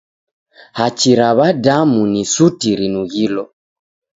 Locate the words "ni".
2.11-2.23